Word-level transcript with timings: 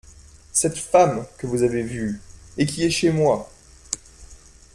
Cette 0.51 0.79
femme 0.79 1.27
que 1.37 1.45
vous 1.45 1.61
avez 1.61 1.83
vue… 1.83 2.19
Et 2.57 2.65
qui 2.65 2.83
est 2.83 2.89
chez 2.89 3.11
moi. 3.11 3.47